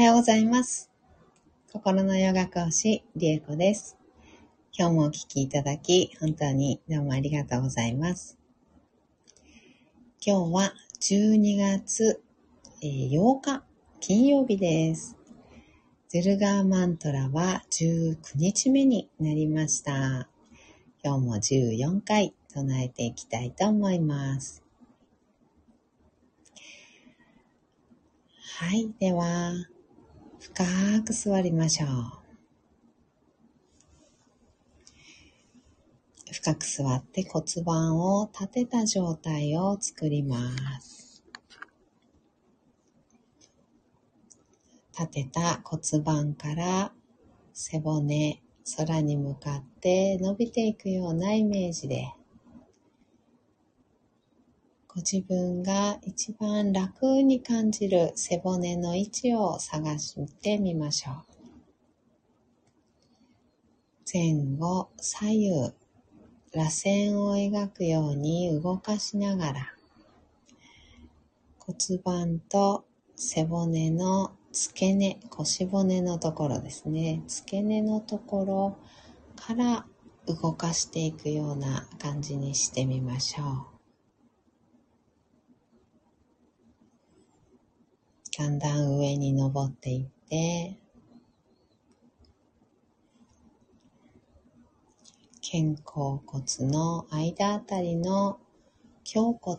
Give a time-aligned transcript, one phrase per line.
[0.00, 0.90] はようございます。
[1.74, 3.98] 心のヨガ講師、リエコです。
[4.72, 8.38] 今日もお聞きいただき、本当にどうもありがとうございます。
[10.24, 12.22] 今日は12月
[12.80, 13.62] 8日、
[14.00, 15.18] 金曜日です。
[16.08, 20.30] ゼルガーマントラは19日目になりました。
[21.04, 24.62] 今日も14回唱えていきたいと思います。
[28.60, 28.94] はい。
[28.98, 29.52] では、
[30.40, 31.90] 深く座りましょう。
[36.32, 40.38] 深く座って骨盤を立てた状態を作りま
[40.80, 41.22] す。
[44.98, 46.92] 立てた骨盤から
[47.52, 48.42] 背骨、
[48.78, 52.14] 空に向かって伸びていくようなイメージで、
[54.92, 61.14] ご自分が一番楽に感じる背骨の位置を探してみましょう。
[64.12, 65.50] 前後、左右、
[66.52, 69.74] 螺旋を描くように動かしながら、
[71.60, 77.22] 骨盤と背骨の付け根、腰骨のところですね。
[77.28, 78.76] 付け根のところ
[79.36, 79.86] から
[80.26, 83.80] 動かしていくような感じにしてみましょう。
[88.29, 90.76] だんだん上に登っていって、
[95.42, 98.38] 肩甲骨の間あたりの
[99.04, 99.58] 胸骨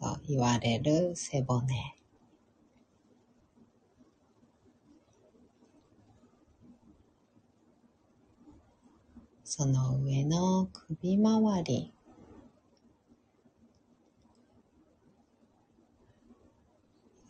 [0.00, 1.94] と言われる背骨。
[9.44, 11.97] その上の首周り。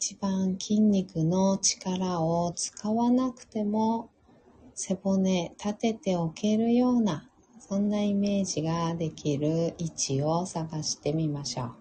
[0.01, 4.11] 一番筋肉の力を使わなくても
[4.73, 11.73] 背骨立てておけるようなそんなイメージができる位置を探してみましょう。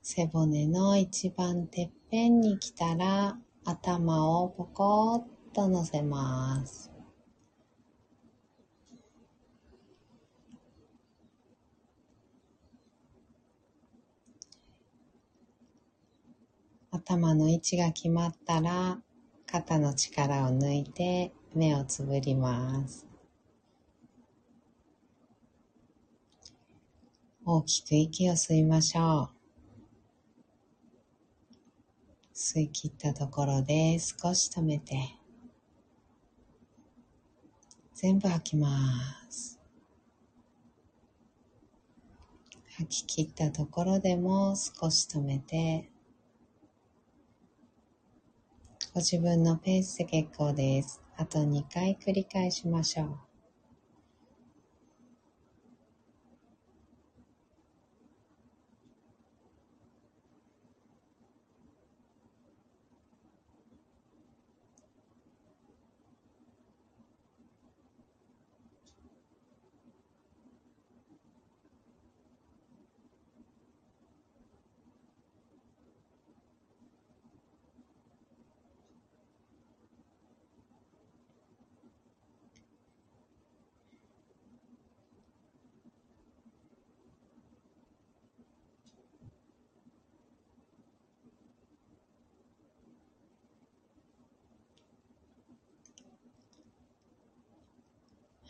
[0.00, 6.90] 背骨の一番てっぺんに来たら頭をポコッと乗せます。
[16.92, 19.00] 頭の位置が決まったら
[19.46, 23.06] 肩の力を抜いて目をつぶります。
[27.44, 29.40] 大きく息を吸いましょう。
[32.34, 35.19] 吸い切ったところで少し止めて
[38.02, 38.66] 全部吐きま
[39.28, 39.60] す。
[42.78, 45.90] 吐き切ったところでも少し止めて
[48.94, 51.02] ご自分のペースで結構です。
[51.18, 53.30] あと2回繰り返しましょう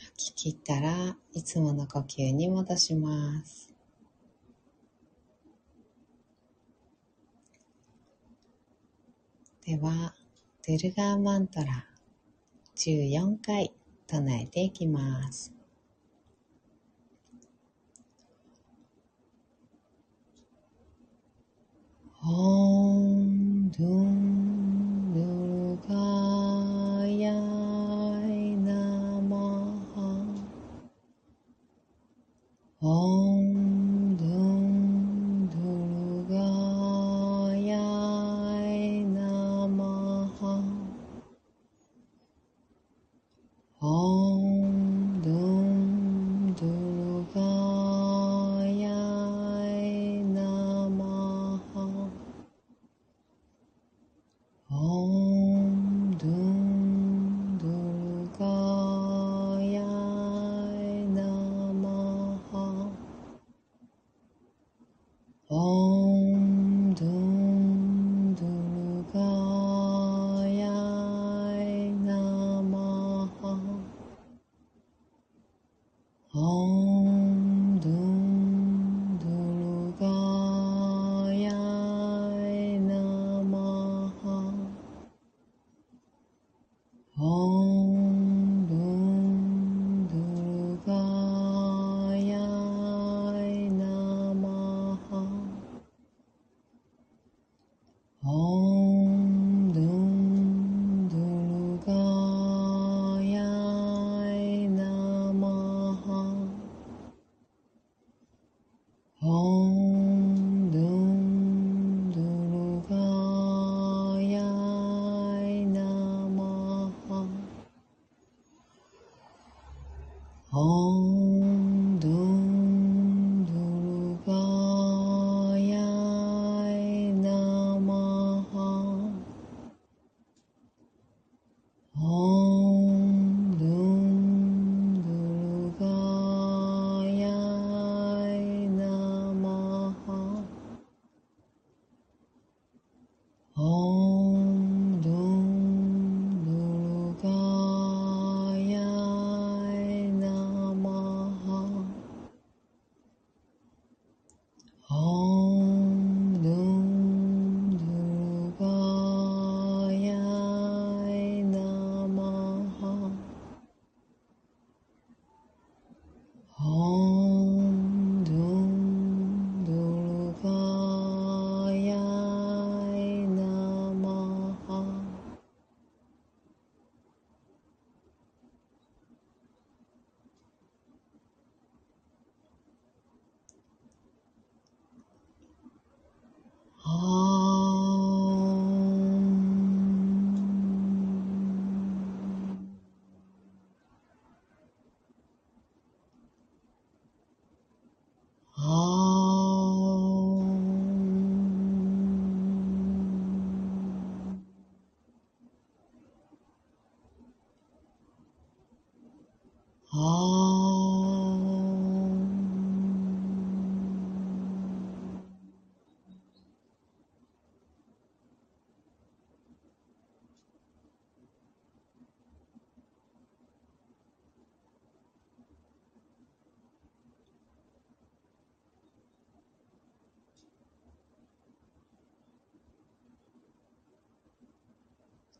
[0.03, 3.69] 吐き切ったらいつもの呼吸に戻します。
[9.67, 10.15] では
[10.67, 11.85] ドゥルガーマントラ
[12.75, 13.75] 14回
[14.07, 15.53] 唱えていきます。
[22.25, 24.30] オン。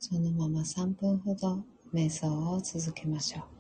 [0.03, 1.63] そのまま3分ほど
[1.93, 3.60] 瞑想を続けましょう。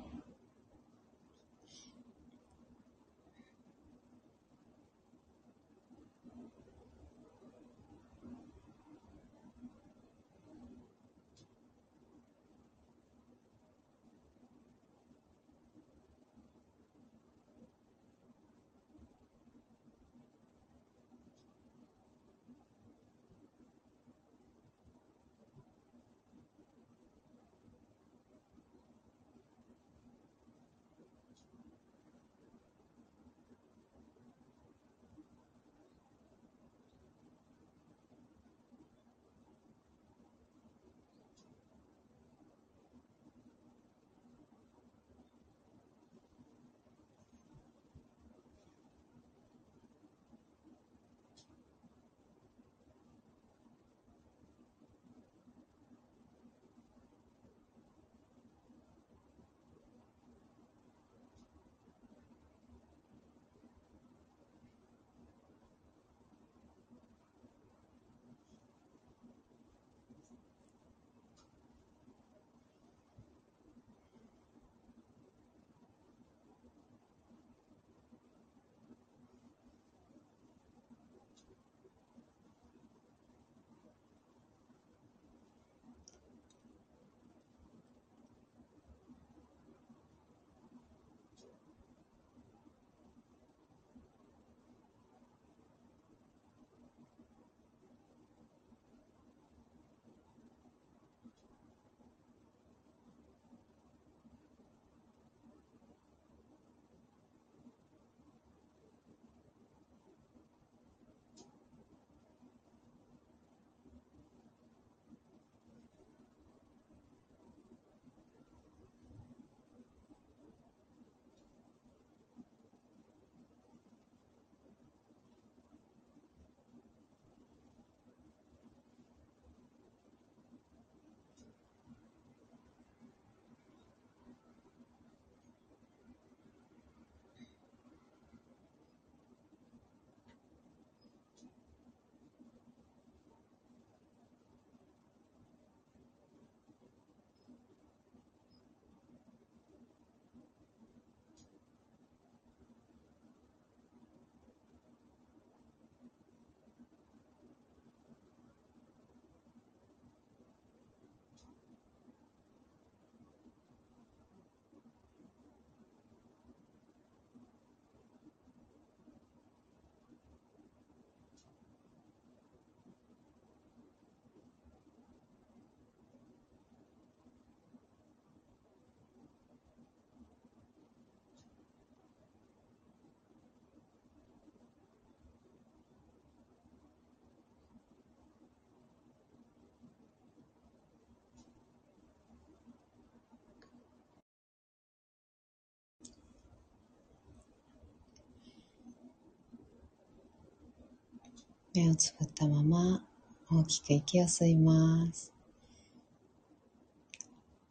[201.80, 203.02] 目をつぶったまま
[203.50, 205.32] 大きく息を吸います。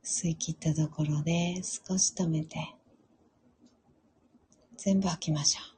[0.03, 2.73] 吸い切ったところで少し止めて
[4.77, 5.75] 全部吐きましょう。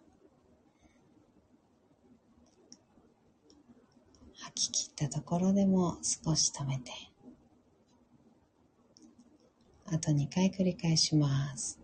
[4.40, 6.92] 吐き切ったところでも少し止めて
[9.88, 11.81] あと2回繰り返します。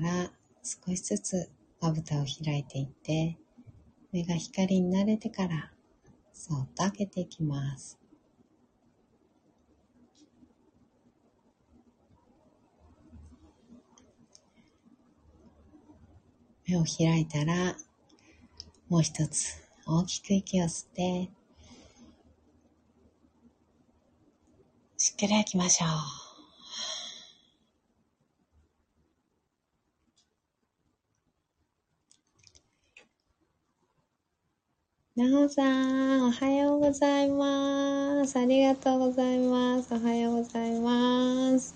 [0.00, 0.30] 吐き切ったら
[0.62, 3.38] 少しずつまぶたを開いていって
[4.12, 5.70] 目が光に慣れてから
[6.32, 7.98] そっと開けていきます。
[16.66, 17.76] 目を開いたら
[18.88, 21.30] もう一つ大きく息を吸って
[24.96, 26.19] しっかり吐きましょう。
[35.20, 38.38] なおさん、おはようございます。
[38.38, 39.94] ありがとうございます。
[39.94, 41.74] おはようございます。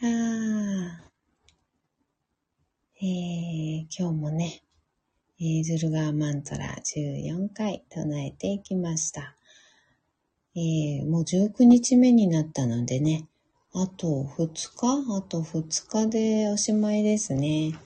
[0.00, 0.10] いや、
[3.02, 4.62] えー、今日もね、
[5.40, 9.34] えー、ズルガーマントラ14回唱えていきました。
[10.54, 13.26] えー、もう19日目になったのでね、
[13.72, 14.06] あと
[14.38, 17.76] 2日あと2日でおしまいですね。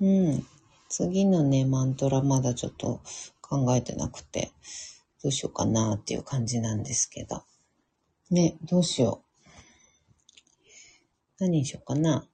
[0.00, 0.44] うん。
[0.90, 3.00] 次のね、マントラまだちょっと
[3.40, 4.50] 考えてなくて、
[5.22, 7.44] どうしようかなっていう感じなんですけど。
[8.30, 9.22] ね、どうしよ
[11.38, 11.44] う。
[11.44, 12.26] 何にしようかな。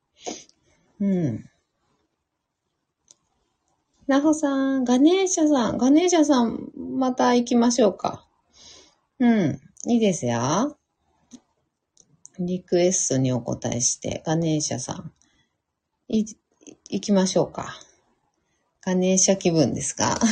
[1.00, 1.44] うん。
[4.06, 8.26] なほさん、ガネーシャさん、ガネーシャさん、また行きましょうか。
[9.18, 10.78] うん、いいですよ。
[12.38, 15.12] リクエストにお答えして、ガネーシャさん、
[16.08, 16.24] い、
[16.88, 17.74] 行きましょうか。
[18.86, 20.16] ガネーシャ気分ですか？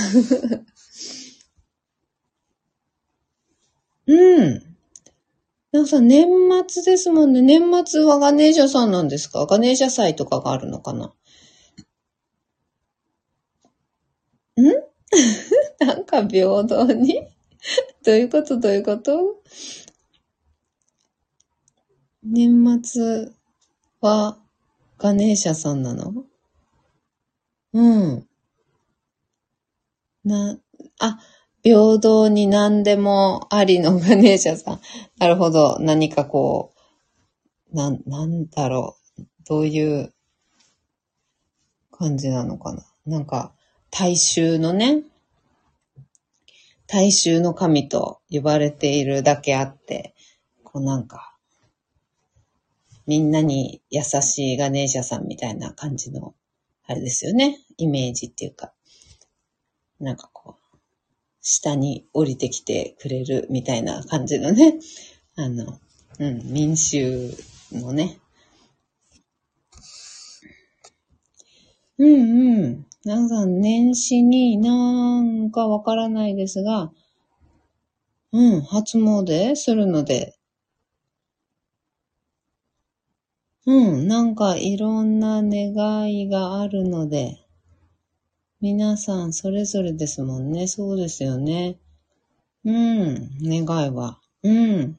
[4.07, 4.77] うん。
[5.73, 6.29] なんか年
[6.69, 7.43] 末ですもんね。
[7.43, 9.45] 年末はガネーシャさんなんですか？
[9.47, 11.13] ガネーシャ祭とかがあるのかな？
[14.57, 14.63] ん？
[15.85, 17.27] なんか平等に？
[18.05, 18.59] どういうこと？
[18.61, 19.43] どういうこと？
[22.23, 23.33] 年末
[24.01, 24.39] は
[24.99, 26.25] ガネーシャさんなの？
[27.73, 28.29] うん。
[30.25, 30.59] な、
[31.01, 31.19] あ、
[31.63, 34.81] 平等に何でもありのガネーシャさん。
[35.19, 35.79] なるほど。
[35.81, 36.75] 何かこ
[37.73, 39.23] う、な、なんだろう。
[39.47, 40.13] どういう
[41.91, 42.85] 感じなのかな。
[43.07, 43.55] なんか、
[43.91, 45.05] 大衆のね、
[46.87, 50.15] 大衆の神と呼ばれているだけあって、
[50.63, 51.35] こうなんか、
[53.07, 56.35] みんなに優しいガネーシャさんみたいな感じの、
[56.87, 57.59] あれですよね。
[57.79, 58.74] イメージっていうか。
[60.05, 60.79] なんかこう、
[61.41, 64.79] 下に降りてきてくれるみたいな感じのね。
[65.37, 65.81] あの、
[66.19, 67.35] うん、民衆
[67.73, 68.19] のね。
[71.99, 72.87] うんうん。
[73.05, 76.93] なんか年始になんかわからないですが、
[78.33, 80.37] うん、初詣するので、
[83.67, 87.44] うん、なんかいろんな願いがあるので、
[88.65, 90.67] 皆さんそれぞれですもんね。
[90.69, 91.79] そうですよね。
[92.65, 94.23] うん、願いは。
[94.43, 94.99] うん。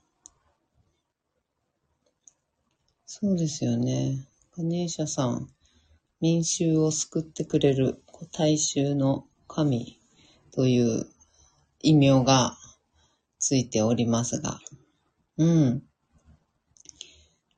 [3.07, 4.27] そうですよね。
[4.55, 5.49] ガネーシャさん、
[6.21, 8.03] 民衆を救ってくれる
[8.33, 9.99] 大衆の神
[10.51, 11.07] という
[11.81, 12.55] 異名が
[13.39, 14.59] ついておりますが。
[15.39, 15.83] うん。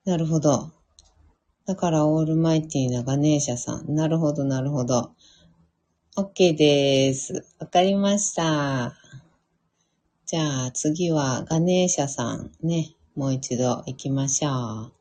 [0.05, 0.71] なるほど。
[1.65, 3.93] だからオールマイティーなガネーシャさん。
[3.93, 5.16] なるほど、なるほど。
[6.19, 7.45] OK です。
[7.59, 8.97] わかりました。
[10.25, 12.95] じゃあ次はガネーシャさんね。
[13.15, 14.91] もう一度行きましょ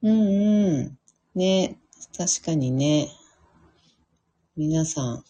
[0.00, 0.08] う。
[0.08, 0.98] うんうん。
[1.34, 1.76] ね。
[2.16, 3.08] 確かにね。
[4.56, 5.24] 皆さん、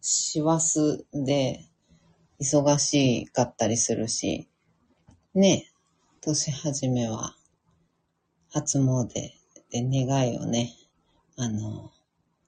[0.00, 1.60] 師走で
[2.40, 4.48] 忙しかったりするし、
[5.34, 5.70] ね。
[6.22, 7.36] 年始めは
[8.50, 9.34] 初詣で
[9.74, 10.72] 願いをね、
[11.36, 11.90] あの、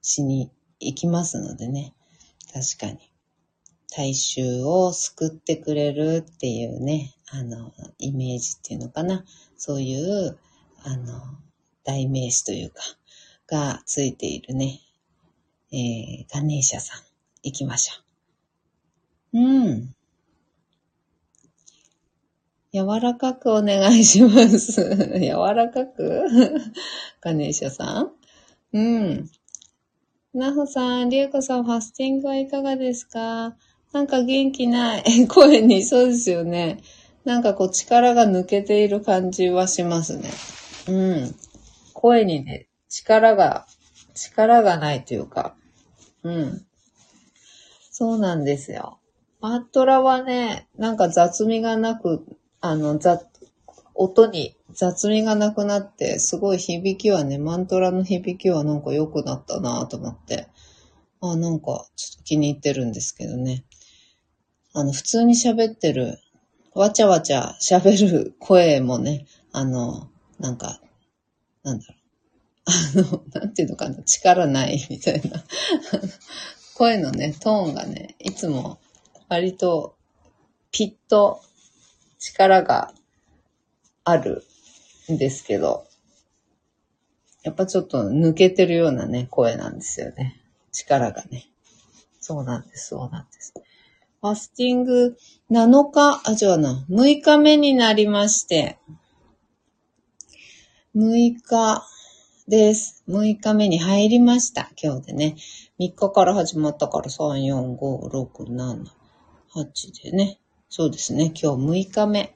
[0.06, 1.92] しに行きますのでね、
[2.52, 2.98] 確かに。
[3.90, 9.24] 大衆を救ってくれるっていうね、あの、イメージっていうのかな。
[9.56, 10.38] そういう、
[10.84, 11.20] あの、
[11.84, 12.82] 代名詞というか、
[13.48, 14.80] がついているね、
[15.72, 17.00] えー、ガネーシャさん、
[17.42, 17.94] 行きましょ
[19.34, 19.38] う。
[19.40, 19.94] うん。
[22.72, 24.82] 柔らかくお願いします。
[25.18, 26.26] 柔らかく？
[27.20, 28.12] ガネーシャさん
[28.72, 29.30] うん。
[30.36, 33.56] なほさん、りえこさん、ファスティングはいかがですか？
[33.94, 35.04] なんか元気ない。
[35.26, 36.82] 声に、そうですよね。
[37.24, 40.30] なんかこう力が抜けている感じはしますね。
[40.88, 41.34] うん。
[41.94, 43.66] 声にね、力が、
[44.14, 45.54] 力がないというか、
[46.22, 46.66] うん。
[47.90, 48.98] そうなんですよ。
[49.40, 52.26] マットラはね、なんか雑味がなく、
[52.60, 53.24] あの、雑、
[53.94, 60.48] 音に雑味がなくなって、すごい響きはね、マントラの響きはなんか良くなったなと思って、
[61.22, 63.64] あ、なんかちょっと気に入ってるんですけどね。
[64.74, 66.18] あの、普通に喋ってる
[66.74, 70.78] わちゃわちゃ喋る声もね、あの、なんか、
[71.62, 71.96] なんだろう。
[72.66, 75.42] あの、なんていうのかな、力ないみたいな。
[76.74, 78.78] 声のね、トーンがね、いつも
[79.30, 79.96] 割と
[80.70, 81.40] ピッと
[82.18, 82.92] 力が
[84.04, 84.44] ある
[85.08, 85.86] ですけど、
[87.42, 90.40] やっぱちょっと抜けてるようなね、声なんですよね。
[90.72, 91.48] 力がね。
[92.20, 93.54] そうなんです、そうなんです。
[94.20, 95.16] ファスティング
[95.50, 98.78] 7日、あ、違うな、6日目になりまして、
[100.96, 101.86] 6日
[102.48, 103.04] です。
[103.08, 104.70] 6日目に入りました。
[104.82, 105.36] 今日でね。
[105.80, 108.84] 3日から始まったから3、4、5、6、7、
[109.52, 110.40] 8でね。
[110.68, 111.32] そうですね。
[111.34, 112.35] 今日6日目。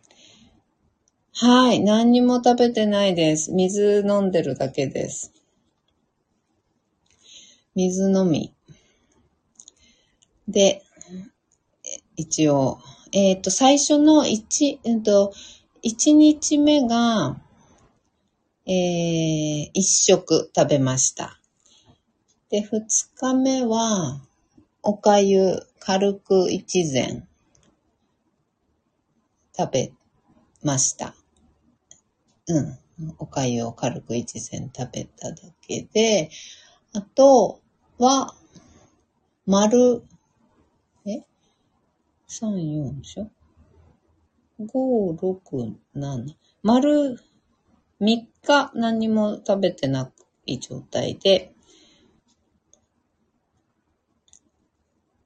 [1.32, 1.80] はい。
[1.80, 3.52] 何にも食べてないです。
[3.52, 5.32] 水飲んでるだけです。
[7.74, 8.52] 水飲み。
[10.48, 10.82] で、
[12.16, 12.78] 一応、
[13.12, 15.32] えっ、ー、と、最初の1、えっ、と、
[15.82, 17.40] 1日目が、
[18.66, 21.40] えー、1食食べました。
[22.50, 22.80] で、2
[23.16, 24.20] 日目は、
[24.82, 27.26] おかゆ、軽く一膳
[29.56, 29.92] 食べ
[30.62, 31.14] ました。
[32.48, 32.78] うん。
[33.18, 36.30] おかゆを軽く一膳食べただけで、
[36.92, 37.60] あと
[37.98, 38.34] は、
[39.46, 40.02] 丸
[42.30, 43.28] 3、4でしょ
[44.60, 46.36] ?5、6、7。
[46.62, 47.16] 丸
[48.00, 50.12] 3日何も食べてな
[50.46, 51.52] い状態で、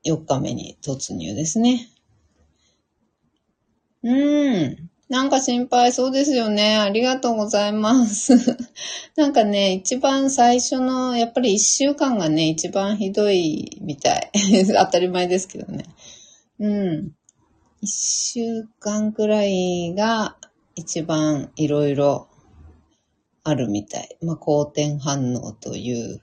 [0.04, 1.88] 4日目に突入ですね。
[4.02, 4.90] うーん。
[5.14, 6.76] なんか心配そうですよね。
[6.76, 8.34] ありがとうございます。
[9.14, 14.32] なんかね、一番最初の、やっぱり一週間がね、一番ひどいみたい。
[14.76, 15.84] 当たり前ですけどね。
[16.58, 17.12] うん。
[17.80, 20.36] 一週間くらいが
[20.74, 22.26] 一番いろいろ
[23.44, 24.16] あるみたい。
[24.20, 26.22] まあ、好転反応という、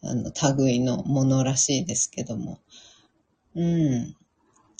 [0.00, 2.60] あの、類のものらしいですけども。
[3.56, 4.14] うん。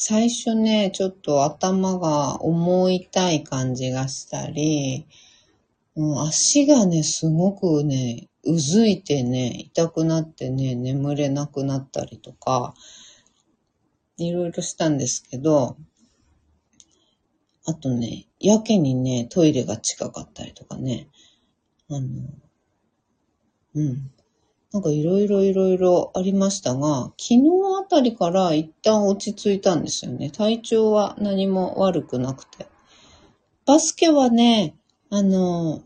[0.05, 5.07] 最初ね、ちょっと頭が重いたい感じがしたり、
[5.95, 12.75] う、足がね、すごくね、うずいてね、痛くなってね、眠れなくなったりとか、
[14.17, 15.77] いろいろしたんですけど、
[17.65, 21.07] あとね、やけにね、トイレが近かったりとかね、
[21.89, 22.09] あの、
[23.77, 24.11] うん。
[24.73, 27.43] なんかいろいろいろいろありましたが、昨日
[27.79, 30.31] あたりから一旦落ち着いたんですよね。
[30.31, 32.67] 体調は何も悪くなくて。
[33.67, 34.75] バスケはね、
[35.11, 35.83] あの、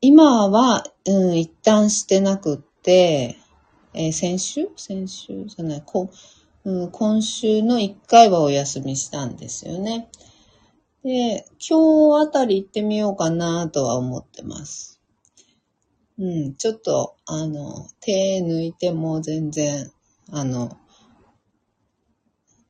[0.00, 3.36] 今は、うん、一旦してなくって、
[3.94, 4.68] えー、先週？
[4.76, 6.10] 先週じゃない、こ
[6.64, 10.08] うん、今週の1回はお休みしたんですよね。
[11.04, 14.97] で、今日あたり行ってみようかなとは思ってます。
[16.18, 19.90] うん、ちょっと、あの、手抜いても全然、
[20.30, 20.76] あの、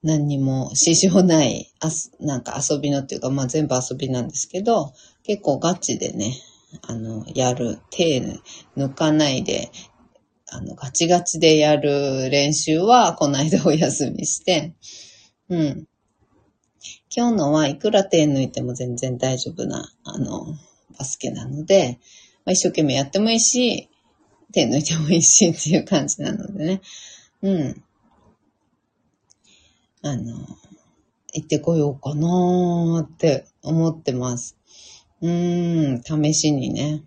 [0.02, 1.88] 何にも支障ない、あ
[2.20, 4.92] なんか遊びのっていうか、まあ全部遊びなんですけど、
[5.24, 6.34] 結構ガチでね、
[6.82, 8.22] あの、やる、手
[8.76, 9.70] 抜かないで
[10.50, 14.74] あの、ガチガチでやる練習は、この間お休みして、
[15.50, 15.88] うん。
[17.14, 20.56] 今日のはいくら手抜いても全然大丈夫な、あの、
[20.98, 21.98] バスケなので、
[22.48, 23.90] まあ、一生懸命やってもいいし、
[24.54, 26.80] 手抜いてもいいしっていう感じなのでね。
[27.42, 27.84] うん。
[30.00, 30.32] あの、
[31.34, 34.56] 行ってこようかなーって思ってます。
[35.20, 37.02] うーん、試しにね。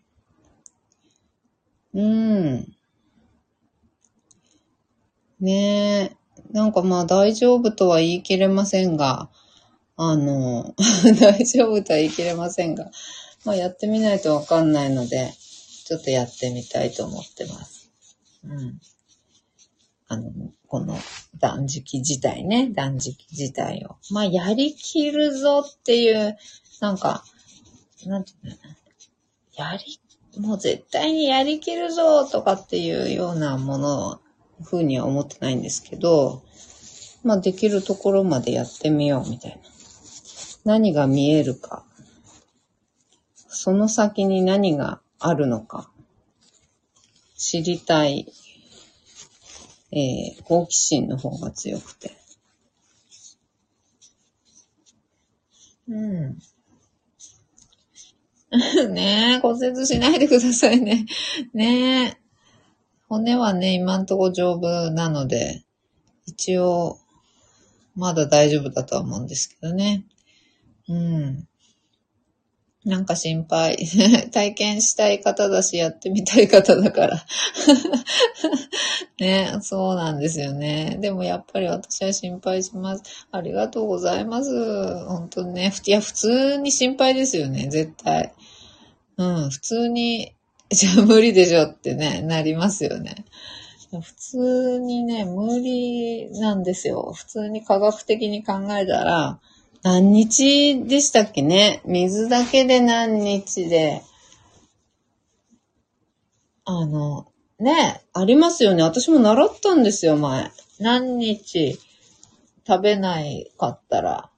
[1.95, 2.75] うーん。
[5.39, 6.17] ねえ。
[6.51, 9.31] なんかまあ大丈夫とは言い切れませんが、
[9.97, 10.75] あの、
[11.19, 12.91] 大丈夫とは言い切れませんが、
[13.45, 15.33] まあやってみないとわかんないので、
[15.85, 17.91] ちょっとやってみたいと思ってます。
[18.43, 18.79] うん。
[20.07, 20.31] あの、
[20.67, 20.97] この
[21.39, 23.95] 断食自体ね、断食自体を。
[24.11, 26.37] まあやりきるぞっていう、
[26.79, 27.23] なんか、
[28.05, 28.55] なんていうの
[29.53, 34.21] やり、もう絶対にやりきるぞとかっていうようなもの
[34.63, 36.43] ふうには思ってないんですけど、
[37.23, 39.57] まあできるところまでやってみようみたいな。
[40.63, 41.83] 何が見えるか。
[43.53, 45.91] その先に何があるのか。
[47.35, 48.31] 知りたい。
[49.91, 52.15] えー、好奇心の方が強くて。
[55.89, 56.37] うん。
[58.93, 61.05] ねえ、骨折しないでくださいね。
[61.53, 62.17] ねえ。
[63.09, 65.63] 骨はね、今んとこ丈夫なので、
[66.25, 66.99] 一応、
[67.95, 70.05] まだ大丈夫だとは思うんですけどね。
[70.87, 71.47] うん。
[72.83, 73.77] なんか心配。
[74.31, 77.25] 体験したい方だし、やってみたい方だから。
[79.19, 80.97] ね、そうなんですよね。
[80.99, 83.03] でもやっぱり私は心配します。
[83.31, 84.51] ありがとうございます。
[85.05, 85.71] 本当にね。
[85.85, 88.33] いや、普通に心配ですよね、絶対。
[89.17, 90.33] うん、普通に
[90.71, 93.25] じゃあ無理でしょってね、なりますよね。
[93.91, 97.11] 普通にね、無理なんですよ。
[97.13, 99.39] 普通に科学的に考えたら、
[99.83, 101.81] 何日でしたっけね？
[101.85, 104.03] 水だけで何日で。
[106.65, 108.83] あの、ね、ありますよね。
[108.83, 110.51] 私も習ったんですよ、前。
[110.79, 111.79] 何日
[112.67, 114.29] 食べないかったら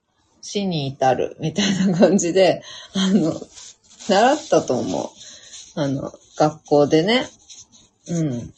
[0.42, 3.34] 死に至る、みたいな感じで、あの、
[4.08, 5.10] 習ったと思う。
[5.76, 7.28] あの、学校でね、
[8.08, 8.54] うん。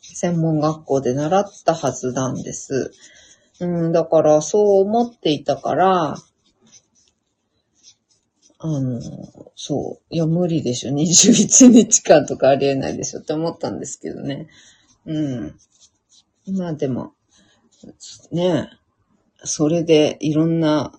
[0.00, 2.92] 専門学校で習ったはずなんです。
[3.60, 6.16] うん、だからそう思っていたから、
[8.58, 9.00] あの、
[9.54, 10.14] そう。
[10.14, 10.90] いや、無理でしょ。
[10.90, 14.48] 21日間とかありえないでしょって思ったんですけどね。
[15.04, 15.54] うん。
[16.56, 17.12] まあでも、
[18.32, 18.70] ね
[19.44, 20.92] それでいろんな、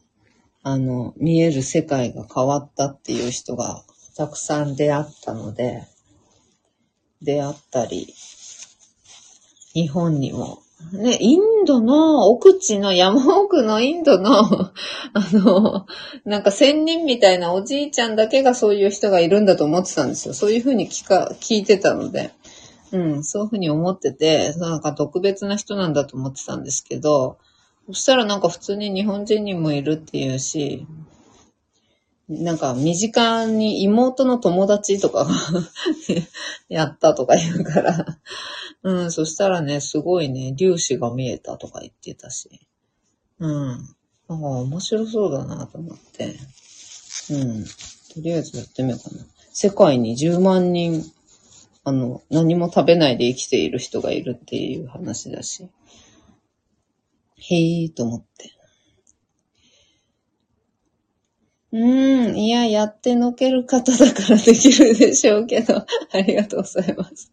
[0.64, 3.84] あの、見える世界が変わったっていう人が
[4.16, 5.84] たくさん出会ったので、
[7.22, 8.14] 出会ったり、
[9.74, 10.62] 日本にも、
[10.92, 14.72] ね、インドの奥地の山奥のインドの、 あ
[15.34, 15.86] の、
[16.24, 20.34] なんか仙人みたいなおじいちゃんだけがそういう人がいるんだと思ってたんですよ。
[20.34, 22.32] そういうふうに聞か、聞いてたので。
[22.92, 27.38] うん、そういうふうに思ってて、なんか特別な人なんだと思ってたんですけど、
[27.88, 30.86] そしたらなんか普通に日本人にもいるっていうし、
[32.30, 35.36] なんか、身近に妹の友達とかが
[36.68, 38.20] やったとか言うから
[38.84, 42.62] うん、そしたらね、すごいね、粒子が見えたとか言ってたし。
[43.40, 43.68] うん。
[43.68, 43.78] なん
[44.28, 46.36] か面白そうだなと思って。
[47.32, 47.64] うん。
[47.66, 47.70] と
[48.18, 49.26] りあえずやってみようかな。
[49.52, 51.04] 世界に10万人、
[51.84, 55.68] あの、何も食べないで生きている人がいるっていう話だし。
[57.38, 58.57] へえーと思って。
[61.80, 62.36] うん。
[62.36, 65.76] いや、やってのける方だからできるでしょうけど、
[66.12, 67.32] ありがとうございます。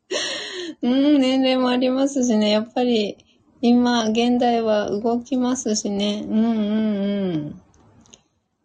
[0.83, 3.17] うん、年齢もありますしね、やっぱり、
[3.63, 6.27] 今、現代は動きますしね。
[6.29, 7.63] うんうんうん。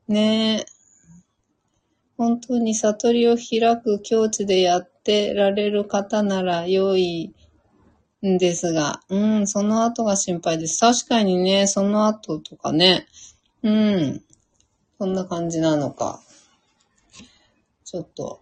[0.09, 0.79] ねえ。
[2.17, 7.33] 本当に悟りを開く境地でやってられる方なら良い
[8.27, 10.81] んですが、うん、その後が心配です。
[10.81, 13.07] 確かにね、その後とかね、
[13.63, 14.21] うん、
[14.99, 16.19] そんな感じなのか。
[17.85, 18.41] ちょっと。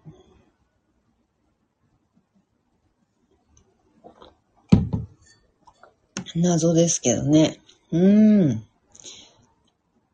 [6.36, 7.60] 謎ですけどね。
[7.91, 8.65] うん。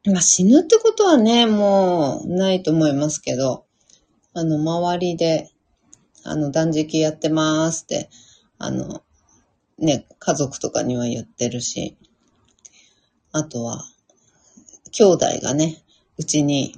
[0.05, 3.65] まあ、死ぬってことはね、もうないと思いますけど、
[4.33, 5.49] あの、周りで、
[6.25, 8.09] あの、断食やってますって、
[8.57, 9.01] あの、
[9.77, 11.95] ね、家族とかには言ってるし、
[13.31, 13.85] あとは、
[14.91, 15.82] 兄弟がね、
[16.17, 16.75] うちに、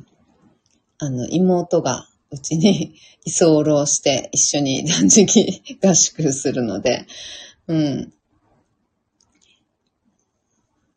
[0.98, 2.96] あの、妹がうちに
[3.26, 7.06] 居候して一緒に断食 合宿するので、
[7.68, 8.14] うん。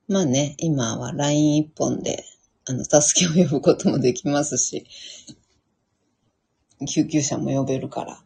[0.06, 2.24] まあね、今は LINE 一本で、
[2.66, 4.86] あの、助けを呼ぶこともできますし、
[6.86, 8.22] 救急車も呼べるから、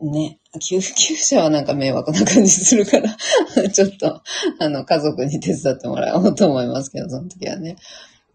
[0.00, 3.16] ね、救急車はなんか迷惑な感じするから
[3.70, 4.22] ちょっと、
[4.58, 7.76] あの、家族に手伝ってもらおうと思いますけど、その時はね。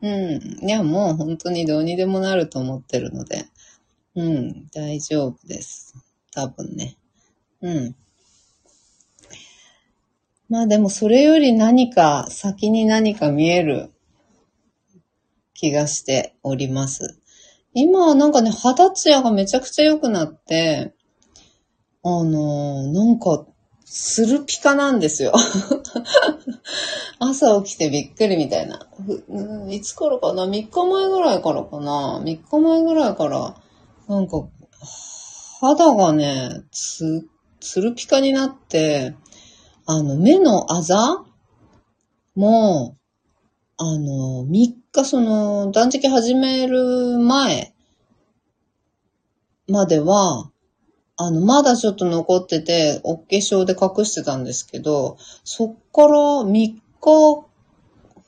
[0.06, 0.68] うん。
[0.68, 3.46] いや、もう本当にどうにでもなると思ってるので、
[4.14, 5.96] うん、大丈夫です。
[6.32, 6.96] 多分ね。
[7.62, 7.96] うん。
[10.48, 13.90] まあでもそれより何か先に何か見える
[15.56, 17.20] 気がしております。
[17.74, 20.94] 今はなんかね、肌ツヤがめちゃくちゃ良くなって、
[22.04, 23.48] あのー、なんか、
[23.86, 25.32] スルピカなんですよ。
[27.20, 28.88] 朝起きてびっくりみたいな。
[29.70, 33.56] いつ頃かな ?3 日前ぐらいからかな ?3 日前ぐらいから、
[34.08, 34.48] なんか、
[35.62, 37.28] 肌がね、つ、
[37.60, 39.16] つるピカになって、
[39.86, 41.24] あの、目のあざ？
[42.36, 42.98] も、
[43.78, 47.74] あの、3日その、断食始める前
[49.68, 50.52] までは、
[51.18, 56.80] あの、まだちょっと残ってて、お化粧で隠してたんですけど、そっから3日、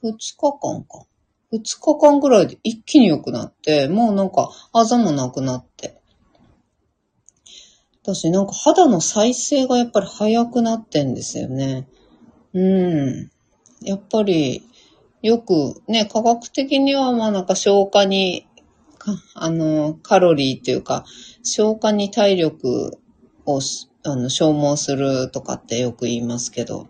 [0.03, 1.05] 2日間か。
[1.51, 5.97] 2日間ぐらいで一気に良くなって、もうなんか、あざもなくなって。
[8.03, 11.89] 私なんか肌の再生がやっぱり早くなってんですよね。
[12.53, 13.31] うん。
[13.81, 14.63] やっぱり、
[15.21, 18.47] よくね、科学的にはまあなんか消化に、
[19.35, 21.05] あの、カロリーっていうか、
[21.43, 22.97] 消化に体力
[23.45, 23.59] を
[24.03, 26.87] あの消耗するとかってよく言いますけど、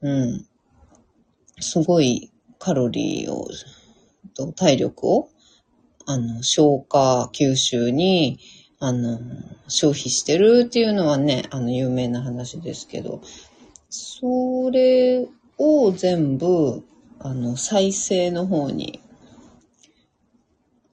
[0.00, 0.46] うん。
[1.60, 3.48] すごいカロリーを、
[4.34, 5.28] と体力を、
[6.06, 8.38] あの、消化、吸収に、
[8.80, 9.20] あの、
[9.68, 13.20] 消費してるっていうのはね、あの、有名な話ですけど、
[13.90, 15.28] それ
[15.58, 16.82] を全部、
[17.20, 19.01] あの、再生の方に、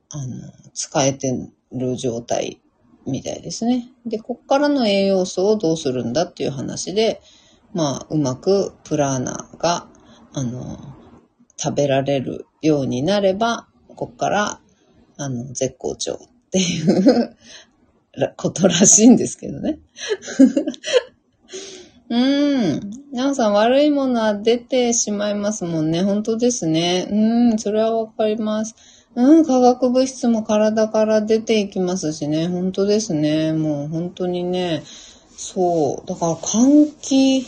[0.10, 1.32] あの、使えて
[1.72, 2.60] る状態
[3.06, 3.89] みたいですね。
[4.06, 7.22] で、こっからの栄養素をどうするんだっていう話で、
[7.74, 9.88] まあ、うまくプラーナが、
[10.34, 10.80] あの、
[11.58, 14.60] 食べられるようになれば、こっから、
[15.17, 16.17] あの、絶好調っ
[16.52, 17.38] ていう
[18.38, 19.80] ことらしいんですけどね。
[22.10, 22.89] うん。
[23.12, 26.02] 皆さん悪いものは出てしまいますもんね。
[26.02, 27.08] 本当ですね。
[27.12, 27.60] うん。
[27.60, 28.76] それはわかります。
[29.19, 29.45] うん。
[29.45, 32.47] 化学物質も体から出ていきますしね。
[32.47, 33.51] 本当ですね。
[33.51, 34.82] もう本当にね。
[35.36, 36.08] そう。
[36.08, 37.39] だから換気、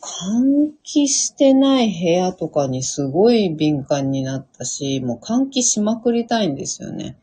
[0.00, 7.16] 換気してない部屋とかにすごい敏感になったし、もう換気しまくりたいんですよね。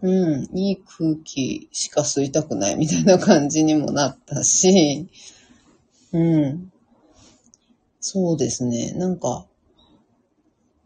[0.00, 5.08] うん、いい空気しか吸いたくないみたいな感じにもなったし、
[6.12, 6.72] うん。
[7.98, 8.92] そうですね。
[8.92, 9.44] なんか、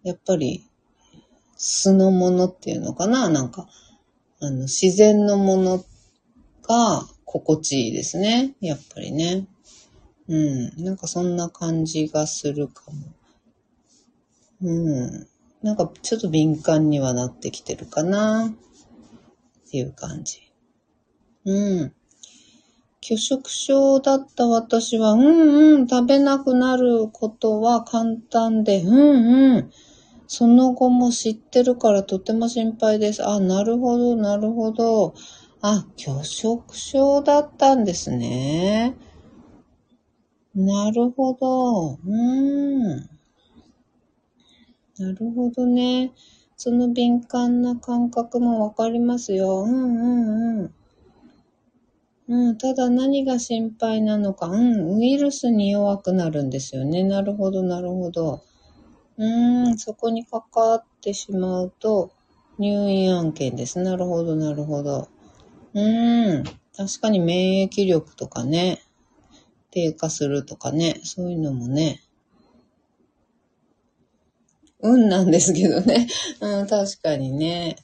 [0.03, 0.65] やっぱり、
[1.65, 3.29] 素のものっていうのかな？
[3.29, 3.69] なんか、
[4.41, 5.85] あの、自然のもの
[6.67, 8.57] が心地いいですね。
[8.61, 9.47] やっぱりね。
[10.27, 10.85] うん。
[10.85, 12.99] なんかそんな感じがするかも。
[14.63, 15.29] うん。
[15.63, 18.47] なんかちょっと敏感にはなってきてるかな？
[18.47, 20.41] っていう感じ。
[21.45, 21.93] うん。
[23.01, 28.99] 拒食症だった私は、うんうん、食べなくなることは簡単で、うん
[29.55, 29.73] うん。
[30.35, 33.23] その後も知ってるからとても心配です。
[33.23, 35.13] あ、なるほど、なるほど。
[35.61, 38.97] あ、拒食症だったんですね。
[40.55, 41.97] なるほど。
[41.97, 43.11] うーん。
[44.99, 46.13] なるほどね。
[46.57, 49.65] その敏感な感覚もわかりますよ。
[49.65, 50.75] うんうんうん。
[52.29, 57.05] うん、ただ何が心配なのか、うん、ウイルスに弱くなるんですよね。
[57.05, 58.41] なるほど、なるほど。
[59.19, 62.13] うーん、そこにかかってしまうと、
[62.59, 63.79] 入院案件です。
[63.81, 65.09] なるほど、なるほど。
[65.75, 66.45] うーん、
[66.77, 68.83] 確かに免疫力とかね、
[69.71, 72.03] 低下するとかね、そういうのもね、
[74.81, 76.09] 運なんですけどね。
[76.41, 77.77] うん、確かにね。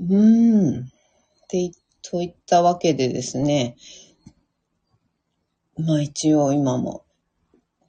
[0.00, 0.84] うーん。
[0.84, 0.86] っ
[1.48, 1.70] て、
[2.02, 3.76] といったわけでですね。
[5.78, 7.05] まあ一応今も、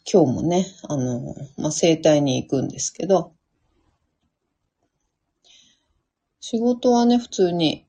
[0.09, 3.33] 今日もね、あの、まあ生体に行くんですけど、
[6.39, 7.85] 仕事はね、普通に、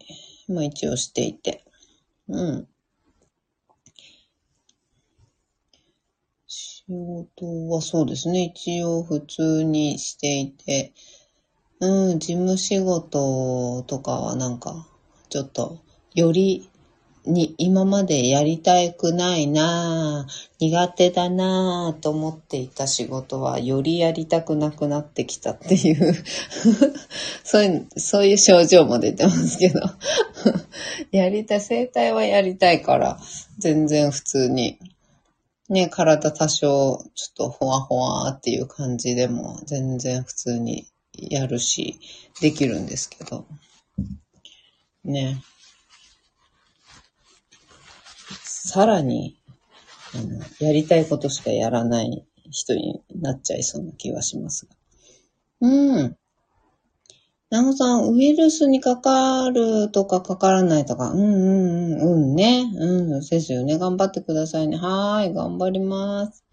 [0.48, 1.64] まあ一応していて、
[2.26, 2.68] うん。
[6.48, 8.52] 仕事はそうですね。
[8.52, 10.92] 一応普通にしていて、
[11.78, 14.88] うん、事務仕事とかはなんか、
[15.28, 15.78] ちょっと、
[16.16, 16.68] より、
[17.26, 26.14] に、今までやりたくないなぁ、苦手だなぁと思っていた仕事は、よりやりたくなくなってきたっていう
[27.44, 29.80] そういう、そういう症状も出てますけど
[31.12, 33.20] やりたい、生態はやりたいから、
[33.58, 34.78] 全然普通に
[35.68, 42.00] ね、体多少、ちょっとほわほわっていう感じでも、全然普通にやるし、
[42.40, 43.46] できるんですけど。
[45.04, 45.42] ね。
[48.60, 49.38] さらに、
[50.14, 54.72] あの、やりたいことしかやらない人になっちゃいそうな気がしますが。
[55.60, 56.16] うん。
[57.50, 62.70] なおさん、ウイルスにかかるとかかからないとか、うんうんうん、うんね。
[62.74, 63.78] うん、ですよね。
[63.78, 64.76] 頑張ってくださいね。
[64.76, 66.44] はーい、頑張ります。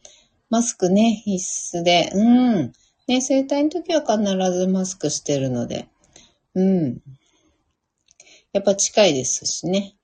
[0.49, 2.11] マスクね、必須で。
[2.13, 2.71] うん。
[3.07, 5.87] ね、生体の時は必ずマスクしてるので。
[6.53, 7.01] うん。
[8.53, 9.94] やっぱ近いですしね。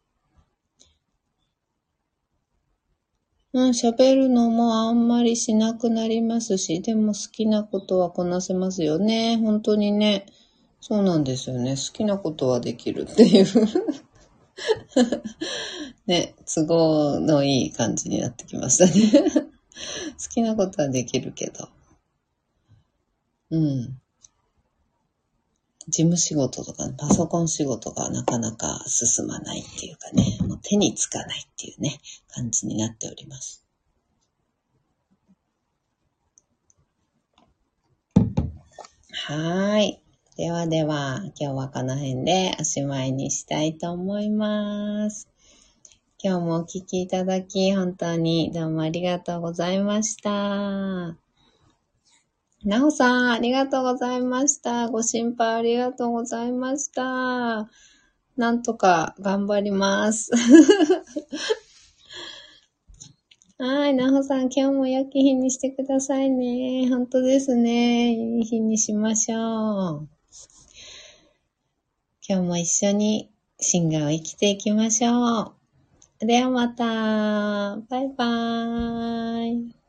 [3.53, 9.37] うん、喋るのもあんまりしなくなりますし、でも好きなことはこなせますよね。
[9.37, 10.25] 本当にね。
[10.79, 11.71] そうなんですよね。
[11.71, 13.45] 好きなことはできるっていう
[16.07, 19.31] ね、都合のいい感じになってきましたね
[20.21, 21.69] 好きなことはできるけど。
[23.49, 24.00] うん。
[25.91, 31.99] 事務仕事とか、パソコン仕事がなかなか進まないっていうかね、もう手につかないっていうね、
[32.29, 33.65] 感じになっております。
[39.11, 40.01] はい。
[40.37, 45.27] ではでは、今日はこの辺でおしまいにしたいと思います。
[46.23, 51.20] 今日もお聴きいただき、本当にどうもありがとうございました。
[52.63, 54.87] なおさん、ありがとうございました。
[54.89, 57.67] ご心配ありがとうございました。
[58.37, 60.31] なんとか頑張ります。
[63.57, 66.87] はい、なほさん、今日も良き日にしてくださいね。
[66.89, 68.13] 本当ですね。
[68.13, 70.07] いい日にしましょう。
[72.27, 75.55] 今日も一緒にシンガーを生きていきましょ
[76.21, 76.25] う。
[76.25, 76.83] ではまた。
[77.89, 79.80] バイバーイ。